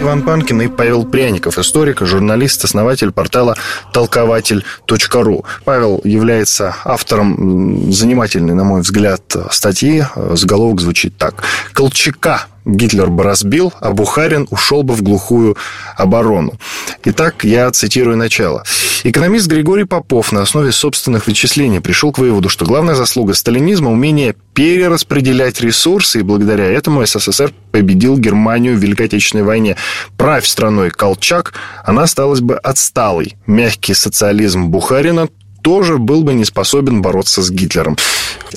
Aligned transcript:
Иван 0.00 0.22
Панкин 0.22 0.62
и 0.62 0.68
Павел 0.68 1.04
Пряников, 1.04 1.58
историк, 1.58 2.02
журналист, 2.02 2.64
основатель 2.64 3.10
портала 3.10 3.56
толкователь.ру. 3.92 5.44
Павел 5.64 6.00
является 6.04 6.76
автором 6.84 7.92
занимательной, 7.92 8.54
на 8.54 8.62
мой 8.62 8.82
взгляд, 8.82 9.22
статьи. 9.50 10.04
Заголовок 10.14 10.80
звучит 10.80 11.16
так. 11.16 11.42
«Колчака 11.72 12.46
Гитлер 12.68 13.08
бы 13.08 13.22
разбил, 13.22 13.72
а 13.80 13.92
Бухарин 13.92 14.46
ушел 14.50 14.82
бы 14.82 14.94
в 14.94 15.02
глухую 15.02 15.56
оборону. 15.96 16.52
Итак, 17.04 17.44
я 17.44 17.70
цитирую 17.70 18.16
начало. 18.16 18.64
Экономист 19.04 19.46
Григорий 19.46 19.84
Попов 19.84 20.32
на 20.32 20.42
основе 20.42 20.72
собственных 20.72 21.28
вычислений 21.28 21.80
пришел 21.80 22.10
к 22.10 22.18
выводу, 22.18 22.48
что 22.48 22.64
главная 22.66 22.96
заслуга 22.96 23.34
сталинизма– 23.34 23.90
умение 23.92 24.34
перераспределять 24.54 25.60
ресурсы, 25.60 26.18
и 26.18 26.22
благодаря 26.22 26.64
этому 26.64 27.06
СССР 27.06 27.52
победил 27.70 28.18
Германию 28.18 28.76
в 28.76 28.80
Великой 28.80 29.06
Отечественной 29.06 29.44
войне. 29.44 29.76
Правь 30.16 30.46
страной 30.46 30.90
Колчак, 30.90 31.54
она 31.84 32.02
осталась 32.02 32.40
бы 32.40 32.56
отсталой. 32.56 33.36
Мягкий 33.46 33.94
социализм 33.94 34.66
Бухарина 34.66 35.28
тоже 35.62 35.98
был 35.98 36.24
бы 36.24 36.34
не 36.34 36.44
способен 36.44 37.00
бороться 37.00 37.42
с 37.42 37.50
Гитлером 37.50 37.96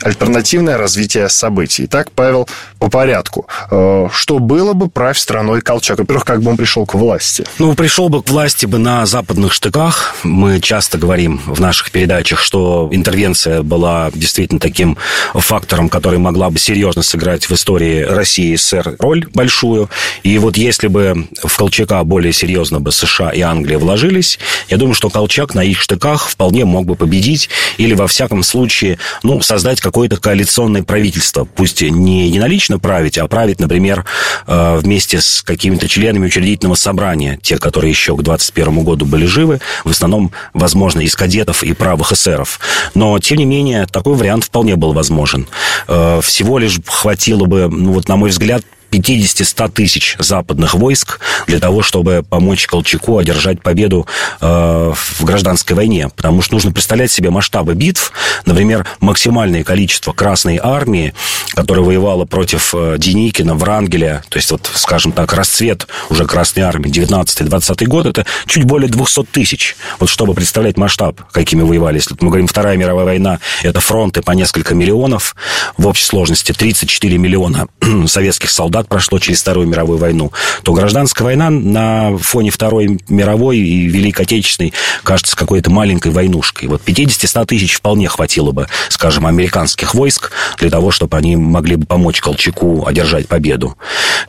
альтернативное 0.01 0.77
развитие 0.77 1.29
событий. 1.29 1.85
Итак, 1.85 2.11
Павел, 2.11 2.47
по 2.81 2.89
порядку. 2.89 3.45
Э, 3.69 4.07
что 4.11 4.39
было 4.39 4.73
бы, 4.73 4.89
правь 4.89 5.19
страной 5.19 5.61
Колчак? 5.61 5.99
Во-первых, 5.99 6.25
как 6.25 6.41
бы 6.41 6.49
он 6.49 6.57
пришел 6.57 6.87
к 6.87 6.95
власти? 6.95 7.45
Ну, 7.59 7.75
пришел 7.75 8.09
бы 8.09 8.23
к 8.23 8.29
власти 8.29 8.65
бы 8.65 8.79
на 8.79 9.05
западных 9.05 9.53
штыках. 9.53 10.15
Мы 10.23 10.59
часто 10.59 10.97
говорим 10.97 11.39
в 11.45 11.59
наших 11.61 11.91
передачах, 11.91 12.39
что 12.39 12.89
интервенция 12.91 13.61
была 13.61 14.09
действительно 14.15 14.59
таким 14.59 14.97
фактором, 15.35 15.89
который 15.89 16.17
могла 16.17 16.49
бы 16.49 16.57
серьезно 16.57 17.03
сыграть 17.03 17.45
в 17.45 17.51
истории 17.51 18.01
России 18.01 18.53
и 18.53 18.57
СССР 18.57 18.95
роль 18.97 19.27
большую. 19.31 19.87
И 20.23 20.39
вот 20.39 20.57
если 20.57 20.87
бы 20.87 21.27
в 21.43 21.55
Колчака 21.55 22.03
более 22.03 22.33
серьезно 22.33 22.79
бы 22.79 22.91
США 22.91 23.29
и 23.29 23.41
Англия 23.41 23.77
вложились, 23.77 24.39
я 24.69 24.77
думаю, 24.77 24.95
что 24.95 25.11
Колчак 25.11 25.53
на 25.53 25.63
их 25.63 25.79
штыках 25.79 26.27
вполне 26.27 26.65
мог 26.65 26.87
бы 26.87 26.95
победить 26.95 27.47
или, 27.77 27.93
во 27.93 28.07
всяком 28.07 28.41
случае, 28.41 28.97
ну, 29.21 29.39
создать 29.41 29.81
какое-то 29.81 30.17
коалиционное 30.17 30.81
правительство. 30.81 31.45
Пусть 31.45 31.83
не 31.83 32.27
единолично 32.71 32.79
править, 32.79 33.17
а 33.17 33.27
править, 33.27 33.59
например, 33.59 34.05
э, 34.47 34.77
вместе 34.77 35.19
с 35.19 35.41
какими-то 35.41 35.87
членами 35.87 36.27
учредительного 36.27 36.75
собрания. 36.75 37.39
Те, 37.41 37.57
которые 37.57 37.91
еще 37.91 38.15
к 38.15 38.21
21 38.21 38.83
году 38.83 39.05
были 39.05 39.25
живы, 39.25 39.59
в 39.83 39.89
основном, 39.89 40.31
возможно, 40.53 41.01
из 41.01 41.15
кадетов 41.15 41.63
и 41.63 41.73
правых 41.73 42.11
эсеров. 42.11 42.59
Но, 42.95 43.19
тем 43.19 43.37
не 43.37 43.45
менее, 43.45 43.85
такой 43.87 44.15
вариант 44.15 44.45
вполне 44.45 44.75
был 44.75 44.93
возможен. 44.93 45.47
Э, 45.87 46.21
всего 46.21 46.59
лишь 46.59 46.79
хватило 46.85 47.45
бы, 47.45 47.67
ну, 47.69 47.93
вот, 47.93 48.07
на 48.07 48.15
мой 48.15 48.29
взгляд, 48.29 48.63
50-100 48.91 49.71
тысяч 49.71 50.15
западных 50.19 50.73
войск 50.73 51.19
для 51.47 51.59
того, 51.59 51.81
чтобы 51.81 52.23
помочь 52.27 52.67
Колчаку 52.67 53.17
одержать 53.17 53.61
победу 53.61 54.05
э, 54.41 54.93
в 54.93 55.23
гражданской 55.23 55.75
войне. 55.75 56.09
Потому 56.15 56.41
что 56.41 56.55
нужно 56.55 56.71
представлять 56.71 57.11
себе 57.11 57.29
масштабы 57.29 57.73
битв. 57.73 58.11
Например, 58.45 58.85
максимальное 58.99 59.63
количество 59.63 60.11
Красной 60.11 60.59
Армии, 60.61 61.13
которая 61.53 61.85
воевала 61.85 62.25
против 62.25 62.75
э, 62.75 62.95
Деникина, 62.97 63.55
Врангеля, 63.55 64.23
то 64.29 64.37
есть, 64.37 64.51
вот, 64.51 64.69
скажем 64.75 65.11
так, 65.13 65.33
расцвет 65.33 65.87
уже 66.09 66.25
Красной 66.25 66.63
Армии 66.63 66.91
19-20 66.91 67.85
год, 67.85 68.05
это 68.05 68.25
чуть 68.45 68.65
более 68.65 68.89
200 68.89 69.23
тысяч. 69.31 69.75
Вот 69.99 70.09
чтобы 70.09 70.33
представлять 70.33 70.77
масштаб, 70.77 71.21
какими 71.31 71.61
воевали. 71.61 71.95
Если 71.95 72.15
мы 72.19 72.27
говорим 72.27 72.47
Вторая 72.47 72.77
мировая 72.77 73.05
война, 73.05 73.39
это 73.63 73.79
фронты 73.79 74.21
по 74.21 74.31
несколько 74.31 74.75
миллионов, 74.75 75.35
в 75.77 75.87
общей 75.87 76.05
сложности 76.05 76.51
34 76.51 77.17
миллиона 77.17 77.67
советских 78.07 78.49
солдат 78.49 78.80
солдат 78.81 78.87
прошло 78.87 79.19
через 79.19 79.41
Вторую 79.41 79.67
мировую 79.67 79.97
войну, 79.99 80.31
то 80.63 80.73
гражданская 80.73 81.25
война 81.25 81.49
на 81.49 82.17
фоне 82.17 82.49
Второй 82.49 82.99
мировой 83.09 83.57
и 83.57 83.87
Великой 83.87 84.23
Отечественной 84.23 84.73
кажется 85.03 85.35
какой-то 85.35 85.69
маленькой 85.69 86.11
войнушкой. 86.11 86.67
Вот 86.67 86.81
50-100 86.85 87.45
тысяч 87.45 87.75
вполне 87.75 88.07
хватило 88.07 88.51
бы, 88.51 88.67
скажем, 88.89 89.25
американских 89.25 89.93
войск 89.93 90.31
для 90.57 90.69
того, 90.69 90.91
чтобы 90.91 91.17
они 91.17 91.35
могли 91.35 91.75
бы 91.75 91.85
помочь 91.85 92.21
Колчаку 92.21 92.85
одержать 92.85 93.27
победу. 93.27 93.77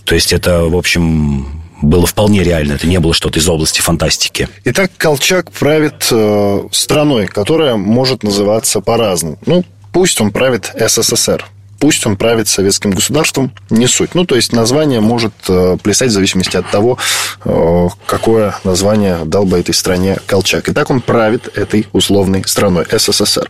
То 0.05 0.15
есть 0.15 0.33
это, 0.33 0.63
в 0.63 0.77
общем, 0.77 1.47
было 1.83 2.07
вполне 2.07 2.43
реально. 2.43 2.75
Это 2.75 2.87
не 2.87 3.01
было 3.01 3.15
что-то 3.15 3.39
из 3.39 3.49
области 3.49 3.81
фантастики. 3.81 4.49
Итак, 4.65 4.91
Колчак 4.97 5.51
правит 5.51 6.09
э, 6.11 6.69
страной, 6.71 7.27
которая 7.27 7.77
может 7.77 8.23
называться 8.23 8.81
по-разному. 8.81 9.39
Ну, 9.47 9.65
пусть 9.93 10.21
он 10.21 10.31
правит 10.31 10.73
СССР 10.79 11.45
пусть 11.83 12.07
он 12.07 12.17
правит 12.17 12.47
советским 12.47 12.93
государством, 12.93 13.51
не 13.69 13.89
суть. 13.89 14.15
Ну, 14.15 14.25
то 14.25 14.37
есть 14.37 14.53
название 14.53 15.01
может 15.01 15.33
э, 15.49 15.77
плясать 15.83 16.11
в 16.11 16.13
зависимости 16.13 16.57
от 16.57 16.71
того, 16.71 16.97
э, 17.45 17.89
какое 18.07 18.55
название 18.63 19.19
дал 19.25 19.47
бы 19.47 19.59
этой 19.59 19.75
стране 19.75 20.19
Колчак. 20.27 20.69
И 20.69 20.73
так 20.73 20.91
он 20.91 21.01
правит 21.01 21.59
этой 21.59 21.89
условной 21.93 22.45
страной 22.47 22.87
СССР. 22.89 23.49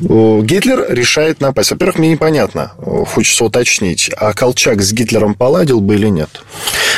Гитлер 0.00 0.86
решает 0.88 1.40
напасть. 1.40 1.70
Во-первых, 1.70 1.98
мне 1.98 2.08
непонятно, 2.08 2.72
хочется 3.06 3.44
уточнить, 3.44 4.10
а 4.16 4.32
Колчак 4.32 4.82
с 4.82 4.92
Гитлером 4.92 5.34
поладил 5.34 5.80
бы 5.80 5.94
или 5.94 6.08
нет? 6.08 6.42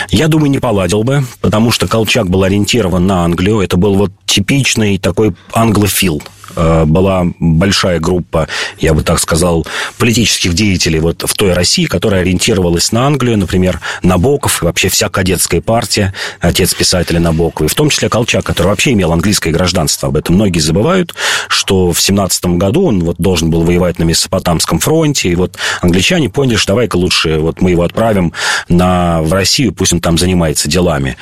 Я 0.09 0.29
думаю, 0.29 0.51
не 0.51 0.61
поладил 0.61 1.03
бы, 1.03 1.25
потому 1.43 1.71
что 1.73 1.89
Колчак 1.89 2.31
был 2.31 2.43
ориентирован 2.43 3.07
на 3.07 3.25
Англию. 3.25 3.61
Это 3.61 3.77
был 3.77 3.97
вот 3.97 4.13
типичный 4.25 4.97
такой 4.97 5.35
англофил. 5.53 6.23
Э, 6.55 6.85
была 6.85 7.27
большая 7.39 7.99
группа, 8.01 8.49
я 8.79 8.95
бы 8.95 9.03
так 9.03 9.19
сказал, 9.19 9.67
политических 9.99 10.55
деятелей 10.55 11.01
вот 11.01 11.23
в 11.27 11.35
той 11.35 11.53
России, 11.53 11.87
которая 11.87 12.23
ориентировалась 12.23 12.93
на 12.93 13.07
Англию, 13.07 13.39
например, 13.39 13.81
Набоков 14.03 14.63
и 14.63 14.65
вообще 14.65 14.89
вся 14.89 15.09
кадетская 15.09 15.61
партия, 15.61 16.13
отец 16.41 16.75
писателя 16.75 17.21
Набокова, 17.21 17.67
и 17.67 17.71
в 17.71 17.75
том 17.75 17.91
числе 17.91 18.09
Колчак, 18.09 18.45
который 18.45 18.69
вообще 18.69 18.93
имел 18.93 19.13
английское 19.13 19.51
гражданство. 19.51 20.09
Об 20.09 20.17
этом 20.17 20.35
многие 20.35 20.61
забывают, 20.61 21.15
что 21.49 21.93
в 21.93 22.01
17 22.01 22.45
году 22.57 22.87
он 22.87 23.01
вот 23.01 23.17
должен 23.19 23.51
был 23.51 23.63
воевать 23.63 23.99
на 23.99 24.05
Месопотамском 24.05 24.79
фронте, 24.79 25.31
и 25.31 25.35
вот 25.35 25.57
англичане 25.81 26.29
поняли, 26.29 26.57
что 26.57 26.73
давай-ка 26.73 26.97
лучше 26.97 27.39
вот 27.39 27.61
мы 27.61 27.71
его 27.71 27.83
отправим 27.83 28.33
на, 28.69 29.23
в 29.23 29.33
Россию, 29.33 29.73
пусть 29.73 29.93
он 29.93 30.01
там 30.01 30.19
занимается 30.19 30.69
делами. 30.69 31.17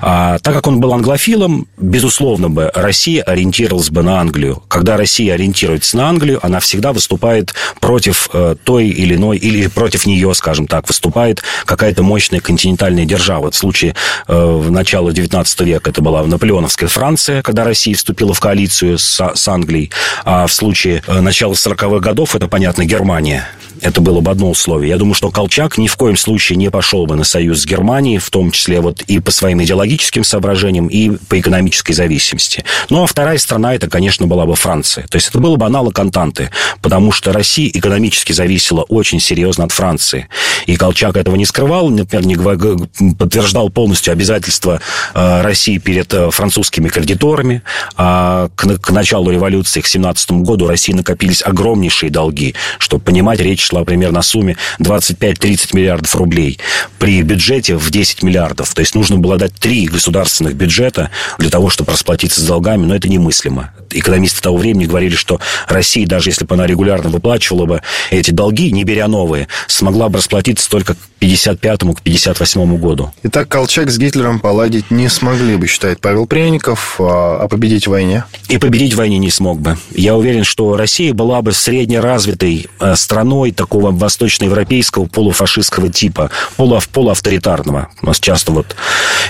А, 0.00 0.38
так 0.38 0.54
как 0.54 0.66
он 0.66 0.80
был 0.80 0.92
англофилом, 0.94 1.66
безусловно 1.76 2.48
бы 2.48 2.70
Россия 2.74 3.22
ориентировалась 3.22 3.90
бы 3.90 4.02
на 4.02 4.20
Англию 4.20 4.62
когда 4.70 4.96
Россия 4.96 5.34
ориентируется 5.34 5.96
на 5.96 6.08
Англию, 6.08 6.38
она 6.42 6.60
всегда 6.60 6.92
выступает 6.92 7.52
против 7.80 8.30
э, 8.32 8.54
той 8.62 8.86
или 8.86 9.16
иной, 9.16 9.36
или 9.36 9.66
против 9.66 10.06
нее, 10.06 10.32
скажем 10.34 10.68
так, 10.68 10.86
выступает 10.86 11.42
какая-то 11.66 12.02
мощная 12.02 12.40
континентальная 12.40 13.04
держава. 13.04 13.50
В 13.50 13.56
случае 13.56 13.96
э, 14.28 14.66
начала 14.70 15.10
XIX 15.10 15.64
века 15.64 15.90
это 15.90 16.00
была 16.00 16.24
наполеоновская 16.24 16.88
Франция, 16.88 17.42
когда 17.42 17.64
Россия 17.64 17.94
вступила 17.96 18.32
в 18.32 18.40
коалицию 18.40 18.98
с, 18.98 19.20
с 19.34 19.48
Англией, 19.48 19.90
а 20.24 20.46
в 20.46 20.52
случае 20.52 21.02
э, 21.06 21.20
начала 21.20 21.52
40-х 21.52 21.98
годов 21.98 22.36
это, 22.36 22.46
понятно, 22.46 22.84
Германия 22.84 23.48
это 23.80 24.00
было 24.00 24.20
бы 24.20 24.30
одно 24.30 24.50
условие. 24.50 24.90
Я 24.90 24.96
думаю, 24.96 25.14
что 25.14 25.30
Колчак 25.30 25.78
ни 25.78 25.86
в 25.86 25.96
коем 25.96 26.16
случае 26.16 26.56
не 26.56 26.70
пошел 26.70 27.06
бы 27.06 27.16
на 27.16 27.24
союз 27.24 27.62
с 27.62 27.66
Германией, 27.66 28.18
в 28.18 28.30
том 28.30 28.50
числе 28.50 28.80
вот 28.80 29.02
и 29.02 29.20
по 29.20 29.30
своим 29.30 29.62
идеологическим 29.62 30.24
соображениям, 30.24 30.86
и 30.88 31.10
по 31.28 31.38
экономической 31.40 31.92
зависимости. 31.92 32.64
Ну, 32.88 33.02
а 33.02 33.06
вторая 33.06 33.38
страна, 33.38 33.74
это, 33.74 33.88
конечно, 33.88 34.26
была 34.26 34.46
бы 34.46 34.54
Франция. 34.54 35.06
То 35.06 35.16
есть 35.16 35.28
это 35.28 35.38
было 35.38 35.56
бы 35.56 35.66
аналог 35.66 35.98
Антанты, 35.98 36.50
потому 36.82 37.12
что 37.12 37.32
Россия 37.32 37.70
экономически 37.72 38.32
зависела 38.32 38.82
очень 38.82 39.20
серьезно 39.20 39.64
от 39.64 39.72
Франции. 39.72 40.28
И 40.66 40.76
Колчак 40.76 41.16
этого 41.16 41.36
не 41.36 41.46
скрывал, 41.46 41.88
например, 41.88 42.26
не 42.26 43.14
подтверждал 43.14 43.70
полностью 43.70 44.12
обязательства 44.12 44.80
э, 45.14 45.42
России 45.42 45.78
перед 45.78 46.12
э, 46.12 46.30
французскими 46.30 46.88
кредиторами. 46.88 47.62
А 47.96 48.48
к, 48.54 48.90
началу 48.90 49.30
революции, 49.30 49.80
к 49.80 49.86
17 49.86 50.32
году, 50.32 50.66
России 50.66 50.92
накопились 50.92 51.42
огромнейшие 51.44 52.10
долги. 52.10 52.54
Чтобы 52.78 53.04
понимать, 53.04 53.40
речь 53.40 53.69
шла 53.70 53.84
примерно 53.84 54.18
о 54.18 54.22
сумме 54.22 54.56
25-30 54.80 55.70
миллиардов 55.74 56.16
рублей 56.16 56.58
при 56.98 57.22
бюджете 57.22 57.76
в 57.76 57.90
10 57.90 58.24
миллиардов. 58.24 58.74
То 58.74 58.80
есть 58.80 58.96
нужно 58.96 59.16
было 59.16 59.36
дать 59.36 59.54
три 59.54 59.86
государственных 59.86 60.54
бюджета 60.54 61.10
для 61.38 61.50
того, 61.50 61.70
чтобы 61.70 61.92
расплатиться 61.92 62.40
с 62.40 62.44
долгами, 62.44 62.84
но 62.84 62.96
это 62.96 63.08
немыслимо. 63.08 63.72
Экономисты 63.90 64.42
того 64.42 64.56
времени 64.56 64.86
говорили, 64.86 65.14
что 65.14 65.40
Россия, 65.68 66.06
даже 66.06 66.30
если 66.30 66.44
бы 66.44 66.54
она 66.54 66.66
регулярно 66.66 67.10
выплачивала 67.10 67.66
бы 67.66 67.82
эти 68.10 68.32
долги, 68.32 68.72
не 68.72 68.82
беря 68.82 69.06
новые, 69.06 69.46
смогла 69.68 70.08
бы 70.08 70.18
расплатиться 70.18 70.68
только 70.68 70.94
к 70.94 70.98
55 71.20 71.80
к 71.94 72.02
58 72.02 72.76
году. 72.78 73.12
Итак, 73.22 73.48
Колчак 73.48 73.90
с 73.90 73.98
Гитлером 73.98 74.40
поладить 74.40 74.90
не 74.90 75.08
смогли 75.08 75.56
бы, 75.56 75.66
считает 75.66 76.00
Павел 76.00 76.26
Пряников, 76.26 76.96
а, 76.98 77.40
а 77.42 77.48
победить 77.48 77.86
в 77.86 77.90
войне? 77.90 78.24
И 78.48 78.58
победить 78.58 78.94
в 78.94 78.96
войне 78.96 79.18
не 79.18 79.30
смог 79.30 79.60
бы. 79.60 79.76
Я 79.94 80.16
уверен, 80.16 80.44
что 80.44 80.76
Россия 80.76 81.12
была 81.12 81.42
бы 81.42 81.52
среднеразвитой 81.52 82.66
э, 82.80 82.96
страной 82.96 83.52
такого 83.60 83.90
восточноевропейского 83.90 85.04
полуфашистского 85.04 85.90
типа, 85.90 86.30
полу, 86.56 86.80
полуавторитарного. 86.92 87.88
У 88.00 88.06
нас 88.06 88.18
часто 88.18 88.52
вот 88.52 88.74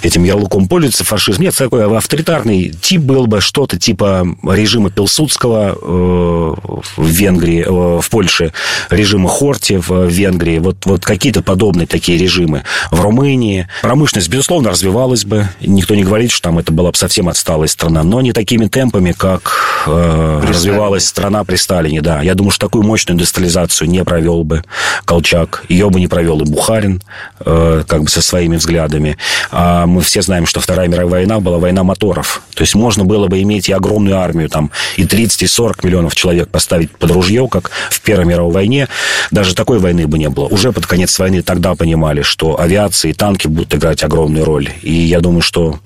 этим 0.05 0.23
ярлыком 0.23 0.69
пользуется 0.69 1.05
фашизм. 1.05 1.43
Нет, 1.43 1.57
такой 1.57 1.85
авторитарный 1.97 2.71
тип 2.71 3.01
был 3.01 3.27
бы 3.27 3.41
что-то 3.41 3.77
типа 3.77 4.25
режима 4.45 4.91
Пилсудского 4.91 5.73
э, 5.73 6.55
в 6.97 7.05
Венгрии, 7.05 7.65
э, 7.67 8.01
в 8.01 8.09
Польше, 8.09 8.53
режима 8.89 9.29
Хорти 9.29 9.79
в 9.79 10.07
Венгрии, 10.07 10.61
вот, 10.61 10.87
вот 10.87 11.05
какие-то 11.05 11.43
подобные 11.43 11.89
такие 11.89 12.17
режимы. 12.17 12.63
В 12.93 13.01
Румынии 13.01 13.67
промышленность, 13.83 14.29
безусловно, 14.29 14.71
развивалась 14.71 15.25
бы. 15.25 15.49
Никто 15.61 15.97
не 15.97 16.05
говорит, 16.05 16.31
что 16.31 16.43
там 16.43 16.59
это 16.61 16.73
была 16.73 16.93
бы 16.93 16.97
совсем 16.97 17.29
отсталая 17.29 17.67
страна, 17.67 18.05
но 18.05 18.21
не 18.21 18.33
такими 18.33 18.67
темпами, 18.67 19.11
как 19.11 19.85
э, 19.89 20.43
развивалась 20.47 21.05
страна 21.07 21.43
при 21.43 21.57
Сталине, 21.57 22.01
да. 22.01 22.23
Я 22.23 22.37
думаю, 22.37 22.53
что 22.53 22.67
такую 22.67 22.85
мощную 22.85 23.17
индустриализацию 23.17 23.89
не 23.89 24.05
провел 24.21 24.45
бы 24.45 24.63
Колчак. 25.07 25.65
Ее 25.69 25.89
бы 25.89 25.99
не 25.99 26.07
провел 26.07 26.41
и 26.41 26.45
Бухарин, 26.45 27.03
э, 27.41 27.85
как 27.87 28.03
бы 28.03 28.11
со 28.11 28.21
своими 28.21 28.57
взглядами. 28.57 29.17
А 29.51 29.87
мы 29.87 30.03
все 30.03 30.21
знаем, 30.21 30.47
что 30.47 30.61
Вторая 30.61 30.89
мировая 30.89 31.21
война 31.21 31.41
была 31.41 31.59
война 31.59 31.83
моторов. 31.85 32.43
То 32.55 32.63
есть 32.63 32.75
можно 32.75 33.05
было 33.05 33.29
бы 33.29 33.41
иметь 33.41 33.69
и 33.71 33.73
огромную 33.73 34.19
армию, 34.19 34.51
там, 34.51 34.71
и 34.99 35.07
30, 35.07 35.43
и 35.43 35.47
40 35.47 35.85
миллионов 35.85 36.15
человек 36.15 36.51
поставить 36.51 36.91
под 36.91 37.11
ружье, 37.13 37.49
как 37.49 37.71
в 37.91 38.01
Первой 38.03 38.27
мировой 38.27 38.53
войне. 38.53 38.89
Даже 39.31 39.55
такой 39.55 39.79
войны 39.79 40.07
бы 40.07 40.19
не 40.19 40.29
было. 40.29 40.47
Уже 40.49 40.73
под 40.73 40.87
конец 40.87 41.19
войны 41.19 41.41
тогда 41.43 41.75
понимали, 41.75 42.23
что 42.23 42.61
авиация 42.61 43.11
и 43.11 43.15
танки 43.15 43.47
будут 43.47 43.75
играть 43.75 44.05
огромную 44.05 44.45
роль. 44.45 44.69
И 44.83 44.93
я 44.93 45.21
думаю, 45.21 45.41
что 45.41 45.81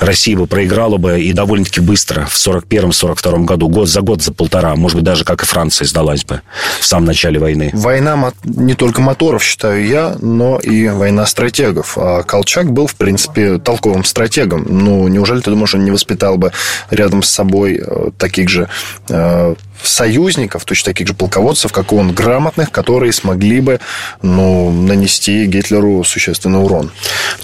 Россия 0.00 0.36
бы 0.36 0.46
проиграла 0.46 0.96
бы 0.96 1.20
и 1.20 1.32
довольно-таки 1.32 1.80
быстро 1.80 2.24
в 2.24 2.34
41-42 2.34 3.44
году, 3.44 3.68
год 3.68 3.88
за 3.88 4.00
год, 4.00 4.22
за 4.22 4.32
полтора, 4.32 4.74
может 4.74 4.96
быть, 4.96 5.04
даже 5.04 5.24
как 5.24 5.42
и 5.42 5.46
Франция 5.46 5.86
сдалась 5.86 6.24
бы 6.24 6.40
в 6.80 6.86
самом 6.86 7.06
начале 7.06 7.38
войны. 7.38 7.70
Война 7.74 8.32
не 8.44 8.74
только 8.74 9.00
моторов, 9.00 9.42
считаю 9.42 9.86
я, 9.86 10.16
но 10.20 10.58
и 10.58 10.88
война 10.88 11.26
стратегов. 11.26 11.98
А 11.98 12.22
Колчак 12.22 12.72
был, 12.72 12.86
в 12.86 12.94
принципе, 12.94 13.58
толковым 13.58 14.04
стратегом. 14.04 14.64
Ну, 14.68 15.08
неужели 15.08 15.40
ты 15.40 15.50
думаешь, 15.50 15.74
он 15.74 15.84
не 15.84 15.90
воспитал 15.90 16.36
бы 16.36 16.52
рядом 16.90 17.22
с 17.22 17.30
собой 17.30 17.82
э, 17.84 18.10
таких 18.16 18.48
же 18.48 18.68
э, 19.08 19.54
союзников, 19.82 20.64
точно 20.64 20.92
таких 20.92 21.08
же 21.08 21.14
полководцев, 21.14 21.72
как 21.72 21.92
он, 21.92 22.12
грамотных, 22.12 22.70
которые 22.70 23.12
смогли 23.12 23.60
бы 23.60 23.80
ну, 24.22 24.70
нанести 24.70 25.46
Гитлеру 25.46 26.04
существенный 26.04 26.62
урон. 26.62 26.90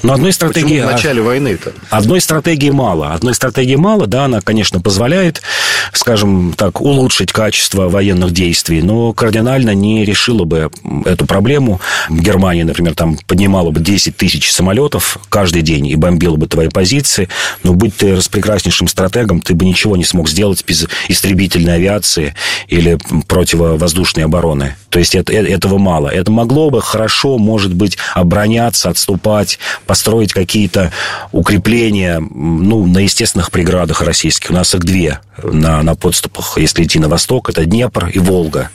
Но 0.03 0.15
одной 0.15 0.33
стратегии... 0.33 0.76
Почему 0.76 0.88
в 0.88 0.93
начале 0.93 1.23
войны-то? 1.23 1.73
Одной 1.91 2.21
стратегии 2.21 2.71
мало. 2.71 3.12
Одной 3.12 3.35
стратегии 3.35 3.76
мало, 3.76 4.06
да, 4.06 4.25
она, 4.25 4.41
конечно, 4.41 4.81
позволяет, 4.81 5.43
скажем 5.93 6.53
так, 6.56 6.81
улучшить 6.81 7.32
качество 7.32 7.88
военных 7.88 8.32
действий, 8.32 8.82
но 8.82 9.12
кардинально 9.12 9.75
не 9.75 10.05
решила 10.05 10.44
бы 10.44 10.71
эту 11.05 11.27
проблему. 11.27 11.81
Германия, 12.09 12.65
например, 12.65 12.94
там 12.94 13.19
поднимала 13.27 13.71
бы 13.71 13.81
10 13.81 14.17
тысяч 14.17 14.50
самолетов 14.50 15.19
каждый 15.29 15.62
день 15.62 15.87
и 15.87 15.97
бомбила 15.97 16.37
бы 16.37 16.47
твои 16.47 16.69
позиции, 16.69 17.29
но 17.62 17.75
будь 17.75 17.97
ты 17.97 18.17
распрекраснейшим 18.17 18.88
стратегом, 18.88 19.41
ты 19.41 19.55
бы 19.55 19.65
ничего 19.65 19.97
не 19.97 20.05
смог 20.05 20.29
сделать 20.29 20.65
без 20.67 20.87
истребительной 21.09 21.75
авиации, 21.77 22.35
или 22.69 22.99
противовоздушной 23.26 24.25
обороны. 24.25 24.76
То 24.91 24.99
есть 24.99 25.15
это, 25.15 25.33
э, 25.33 25.44
этого 25.44 25.79
мало. 25.79 26.09
Это 26.09 26.31
могло 26.31 26.71
бы 26.71 26.81
хорошо, 26.81 27.38
может 27.38 27.75
быть, 27.75 27.99
обороняться, 28.15 28.88
отступать, 28.88 29.59
построить 29.87 30.33
какие-то 30.33 30.93
укрепления 31.33 32.21
ну, 32.21 32.87
на 32.87 32.99
естественных 32.99 33.50
преградах 33.50 34.03
российских. 34.03 34.50
У 34.50 34.55
нас 34.55 34.75
их 34.75 34.85
две 34.85 35.21
на, 35.43 35.69
на 35.82 35.94
подступах, 35.94 36.58
если 36.58 36.84
идти 36.84 36.99
на 36.99 37.08
восток. 37.08 37.50
Это 37.50 37.64
Днепр 37.64 38.08
и 38.08 38.19
Волга. 38.19 38.70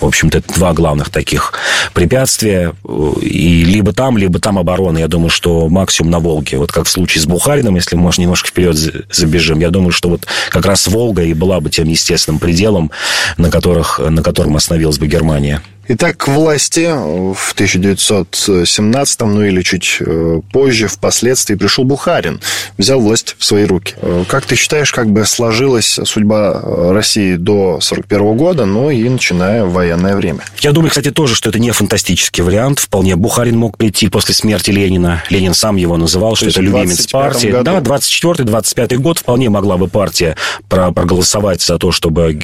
В 0.00 0.06
общем-то, 0.06 0.38
это 0.38 0.52
два 0.54 0.72
главных 0.72 1.10
таких 1.10 1.52
препятствия. 1.94 2.74
И 3.20 3.64
либо 3.64 3.92
там, 3.92 4.18
либо 4.18 4.38
там 4.38 4.58
оборона. 4.58 4.98
Я 4.98 5.08
думаю, 5.08 5.30
что 5.30 5.68
максимум 5.68 6.10
на 6.10 6.18
Волге. 6.18 6.58
Вот 6.58 6.72
как 6.72 6.86
в 6.86 6.90
случае 6.90 7.22
с 7.22 7.26
Бухарином, 7.26 7.76
если 7.76 7.96
мы, 7.96 8.02
может, 8.02 8.18
немножко 8.18 8.48
вперед 8.48 8.76
забежим, 9.10 9.60
я 9.60 9.70
думаю, 9.70 9.92
что 9.92 10.08
вот 10.08 10.26
как 10.50 10.66
раз 10.66 10.86
Волга 10.86 11.22
и 11.22 11.34
была 11.34 11.60
бы 11.60 11.70
тем 11.70 11.88
естественным 11.88 12.38
пределом, 12.38 12.90
на, 13.36 13.50
которых, 13.50 13.98
на 13.98 14.22
котором 14.22 14.56
остановилась 14.56 14.98
бы 14.98 15.06
Германия. 15.06 15.62
Итак, 15.92 16.18
к 16.18 16.28
власти 16.28 16.86
в 16.86 17.52
1917, 17.54 19.20
ну 19.22 19.42
или 19.42 19.60
чуть 19.62 19.96
э, 19.98 20.40
позже, 20.52 20.86
впоследствии 20.86 21.56
пришел 21.56 21.82
Бухарин, 21.82 22.40
взял 22.80 23.00
власть 23.00 23.36
в 23.38 23.44
свои 23.44 23.64
руки. 23.64 23.94
Э, 24.02 24.24
как 24.28 24.44
ты 24.46 24.56
считаешь, 24.56 24.92
как 24.92 25.08
бы 25.10 25.24
сложилась 25.24 25.98
судьба 26.04 26.60
э, 26.62 26.92
России 26.92 27.36
до 27.36 27.78
1941 27.80 28.36
года, 28.36 28.64
ну 28.66 28.90
и 28.90 29.08
начиная 29.08 29.64
военное 29.64 30.16
время? 30.16 30.40
Я 30.60 30.72
думаю, 30.72 30.90
кстати, 30.90 31.10
тоже, 31.10 31.34
что 31.34 31.50
это 31.50 31.58
не 31.58 31.70
фантастический 31.70 32.42
вариант. 32.42 32.80
Вполне 32.80 33.16
Бухарин 33.16 33.56
мог 33.56 33.76
прийти 33.76 34.08
после 34.08 34.34
смерти 34.34 34.70
Ленина. 34.70 35.22
Ленин 35.30 35.54
сам 35.54 35.76
его 35.76 35.96
называл, 35.96 36.36
что 36.36 36.48
это 36.48 36.60
любимец 36.60 37.06
партии. 37.06 37.48
Году. 37.48 37.64
Да, 37.64 37.78
24-25 37.80 38.96
год 38.96 39.18
вполне 39.18 39.50
могла 39.50 39.76
бы 39.76 39.88
партия 39.88 40.36
проголосовать 40.68 41.62
за 41.62 41.78
то, 41.78 41.92
чтобы 41.92 42.38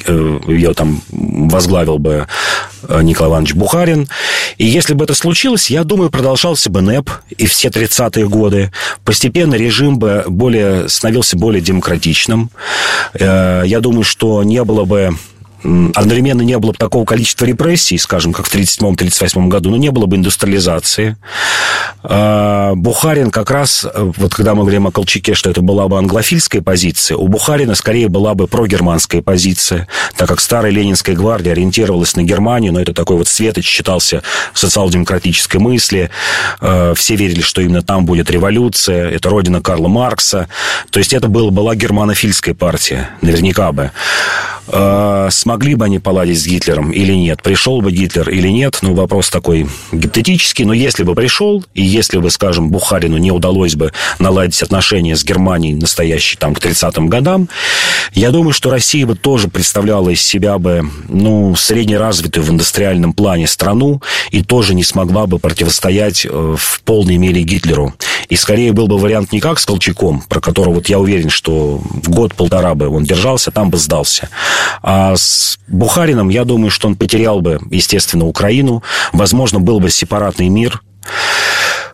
ее 0.47 0.73
там 0.73 1.01
возглавил 1.09 1.97
бы 1.97 2.27
Николай 3.01 3.31
Иванович 3.31 3.53
Бухарин. 3.53 4.07
И 4.57 4.65
если 4.65 4.93
бы 4.93 5.03
это 5.03 5.13
случилось, 5.13 5.69
я 5.69 5.83
думаю, 5.83 6.09
продолжался 6.09 6.69
бы 6.69 6.81
НЭП 6.81 7.09
и 7.29 7.45
все 7.45 7.69
30-е 7.69 8.27
годы. 8.27 8.71
Постепенно 9.03 9.55
режим 9.55 9.99
бы 9.99 10.23
более, 10.27 10.89
становился 10.89 11.37
более 11.37 11.61
демократичным. 11.61 12.49
Э, 13.13 13.63
я 13.65 13.79
думаю, 13.79 14.03
что 14.03 14.43
не 14.43 14.63
было 14.63 14.85
бы 14.85 15.15
одновременно 15.63 16.41
не 16.41 16.57
было 16.57 16.71
бы 16.71 16.77
такого 16.77 17.05
количества 17.05 17.45
репрессий, 17.45 17.97
скажем, 17.97 18.33
как 18.33 18.47
в 18.47 18.55
1937-1938 18.55 19.47
году, 19.47 19.71
но 19.71 19.77
не 19.77 19.89
было 19.89 20.05
бы 20.05 20.15
индустриализации. 20.15 21.17
А, 22.03 22.73
Бухарин 22.75 23.31
как 23.31 23.49
раз, 23.49 23.85
вот 23.95 24.33
когда 24.33 24.55
мы 24.55 24.61
говорим 24.61 24.87
о 24.87 24.91
Колчаке, 24.91 25.33
что 25.33 25.49
это 25.49 25.61
была 25.61 25.87
бы 25.87 25.97
англофильская 25.97 26.61
позиция, 26.61 27.17
у 27.17 27.27
Бухарина 27.27 27.75
скорее 27.75 28.07
была 28.07 28.33
бы 28.35 28.47
прогерманская 28.47 29.21
позиция, 29.21 29.87
так 30.15 30.27
как 30.29 30.39
старая 30.39 30.71
Ленинская 30.71 31.15
гвардия 31.15 31.53
ориентировалась 31.53 32.15
на 32.15 32.23
Германию, 32.23 32.71
но 32.73 32.79
это 32.79 32.93
такой 32.93 33.17
вот 33.17 33.27
светоч 33.27 33.65
считался 33.65 34.23
социал-демократической 34.53 35.57
мысли. 35.57 36.11
А, 36.61 36.93
все 36.93 37.15
верили, 37.15 37.41
что 37.41 37.61
именно 37.61 37.81
там 37.81 38.05
будет 38.05 38.29
революция, 38.29 39.09
это 39.09 39.29
родина 39.29 39.61
Карла 39.61 39.87
Маркса. 39.87 40.47
То 40.91 40.99
есть 40.99 41.13
это 41.13 41.27
была, 41.27 41.51
была 41.51 41.75
германофильская 41.75 42.53
партия, 42.53 43.09
наверняка 43.21 43.71
бы. 43.71 43.91
А, 44.69 45.29
смогли 45.31 45.75
бы 45.75 45.85
они 45.85 45.99
поладить 45.99 46.39
с 46.39 46.45
Гитлером 46.45 46.91
или 46.91 47.13
нет? 47.13 47.41
Пришел 47.41 47.81
бы 47.81 47.91
Гитлер 47.91 48.29
или 48.29 48.49
нет? 48.49 48.79
Ну, 48.81 48.93
вопрос 48.93 49.29
такой 49.29 49.67
гипотетический. 49.91 50.65
Но 50.65 50.73
если 50.73 51.03
бы 51.03 51.15
пришел, 51.15 51.63
и 51.73 51.81
если 51.81 52.17
бы, 52.17 52.29
скажем, 52.29 52.69
Бухарину 52.69 53.17
не 53.17 53.31
удалось 53.31 53.75
бы 53.75 53.93
наладить 54.19 54.61
отношения 54.61 55.15
с 55.15 55.23
Германией 55.23 55.73
настоящей 55.73 56.37
там 56.37 56.53
к 56.53 56.59
30-м 56.59 57.07
годам, 57.07 57.49
я 58.13 58.31
думаю, 58.31 58.53
что 58.53 58.69
Россия 58.69 59.05
бы 59.05 59.15
тоже 59.15 59.47
представляла 59.47 60.09
из 60.09 60.21
себя 60.21 60.57
бы, 60.57 60.89
ну, 61.07 61.55
среднеразвитую 61.55 62.43
в 62.43 62.49
индустриальном 62.49 63.13
плане 63.13 63.47
страну 63.47 64.01
и 64.31 64.43
тоже 64.43 64.73
не 64.73 64.83
смогла 64.83 65.27
бы 65.27 65.39
противостоять 65.39 66.25
э, 66.25 66.55
в 66.57 66.81
полной 66.81 67.17
мере 67.17 67.43
Гитлеру. 67.43 67.93
И 68.29 68.35
скорее 68.35 68.73
был 68.73 68.87
бы 68.87 68.97
вариант 68.97 69.31
не 69.31 69.39
как 69.39 69.59
с 69.59 69.65
Колчаком, 69.65 70.21
про 70.27 70.39
которого 70.39 70.75
вот 70.75 70.89
я 70.89 70.99
уверен, 70.99 71.29
что 71.29 71.77
в 71.77 72.09
год-полтора 72.09 72.75
бы 72.75 72.89
он 72.89 73.03
держался, 73.03 73.51
там 73.51 73.69
бы 73.69 73.77
сдался. 73.77 74.29
А 74.81 75.15
с 75.15 75.59
Бухарином, 75.67 76.29
я 76.29 76.43
думаю, 76.45 76.71
что 76.71 76.87
он 76.87 76.95
потерял 76.95 77.41
бы, 77.41 77.59
естественно, 77.71 78.25
Украину. 78.25 78.83
Возможно, 79.13 79.59
был 79.59 79.79
бы 79.79 79.89
сепаратный 79.89 80.49
мир. 80.49 80.81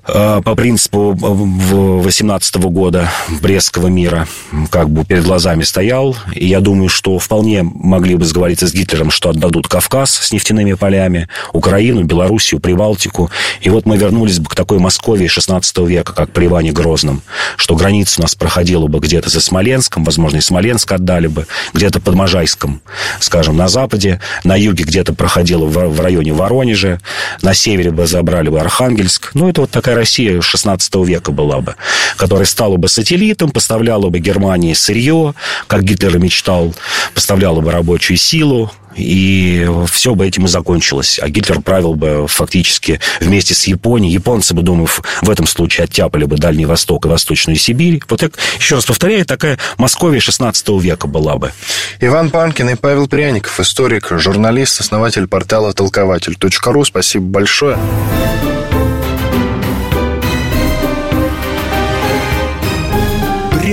Э, 0.06 0.42
по 0.44 0.56
принципу 0.56 1.14
18 1.14 2.56
года 2.56 3.10
Брестского 3.42 3.88
мира 3.88 4.28
как 4.70 4.90
бы 4.90 5.06
перед 5.06 5.24
глазами 5.24 5.64
стоял. 5.64 6.18
И 6.34 6.46
я 6.46 6.60
думаю, 6.60 6.90
что 6.90 7.18
вполне 7.20 7.64
могли 7.64 8.16
бы 8.16 8.26
сговориться 8.26 8.68
с 8.68 8.74
Гитлером, 8.74 9.12
что 9.12 9.30
отдадут 9.30 9.68
Кавказ 9.68 10.12
с 10.12 10.32
нефтяными 10.34 10.74
полями, 10.74 11.30
Украину, 11.54 12.04
Белоруссию, 12.04 12.60
Прибалтику. 12.60 13.30
И 13.62 13.70
вот 13.70 13.86
мы 13.86 13.96
вернулись 13.96 14.40
бы 14.40 14.50
к 14.50 14.56
такой 14.56 14.80
Москве 14.80 15.28
16 15.28 15.78
века, 15.80 16.14
как 16.14 16.32
при 16.32 16.48
Иване 16.48 16.74
Грозном, 16.74 17.22
что 17.56 17.76
граница 17.76 18.20
у 18.20 18.24
нас 18.24 18.36
проходила 18.36 18.88
бы 18.88 19.00
где-то 19.00 19.30
за 19.30 19.40
Смоленском, 19.40 20.04
возможно, 20.04 20.38
и 20.38 20.42
Смоленск 20.42 20.92
отдали 20.92 21.28
бы, 21.28 21.48
где-то 21.74 22.02
под 22.02 22.16
Можайском, 22.16 22.82
скажем, 23.20 23.56
на 23.56 23.70
западе, 23.70 24.20
на 24.44 24.58
юге 24.58 24.84
где-то 24.84 25.14
проходила 25.14 25.66
в 25.66 26.02
районе 26.02 26.34
Воронежа, 26.34 27.00
на 27.42 27.54
севере 27.54 27.92
бы 27.92 28.06
забрали 28.06 28.50
бы 28.50 28.60
Архангельск. 28.60 29.32
Ну, 29.34 29.48
это 29.48 29.62
вот 29.62 29.72
такая 29.72 29.93
Россия 29.94 30.42
16 30.42 30.96
века 31.06 31.32
была 31.32 31.62
бы, 31.62 31.76
которая 32.18 32.46
стала 32.46 32.78
бы 32.78 32.88
сателлитом, 32.88 33.52
поставляла 33.52 34.10
бы 34.10 34.20
Германии 34.20 34.74
сырье, 34.74 35.34
как 35.68 35.84
Гитлер 35.84 36.20
мечтал, 36.20 36.74
поставляла 37.14 37.62
бы 37.62 37.72
рабочую 37.72 38.18
силу, 38.18 38.72
и 38.96 39.68
все 39.90 40.16
бы 40.16 40.28
этим 40.28 40.46
и 40.46 40.48
закончилось. 40.48 41.20
А 41.22 41.30
Гитлер 41.30 41.62
правил 41.62 41.96
бы 41.96 42.28
фактически 42.28 43.00
вместе 43.20 43.54
с 43.54 43.66
Японией. 43.66 44.14
Японцы 44.14 44.54
бы, 44.54 44.62
думаю, 44.62 44.88
в 45.22 45.30
этом 45.30 45.48
случае 45.48 45.86
оттяпали 45.86 46.26
бы 46.26 46.38
Дальний 46.38 46.66
Восток 46.66 47.06
и 47.06 47.10
Восточную 47.10 47.58
Сибирь. 47.58 48.02
Вот 48.08 48.20
так, 48.20 48.34
еще 48.60 48.76
раз 48.76 48.86
повторяю, 48.86 49.26
такая 49.26 49.58
Московия 49.78 50.20
16 50.20 50.70
века 50.82 51.08
была 51.08 51.38
бы. 51.38 51.52
Иван 52.00 52.30
Панкин 52.30 52.70
и 52.70 52.76
Павел 52.76 53.08
Пряников, 53.08 53.60
историк, 53.60 54.10
журналист, 54.12 54.80
основатель 54.80 55.28
портала 55.28 55.74
толкователь.ру. 55.74 56.86
Спасибо 56.86 57.26
большое. 57.26 57.78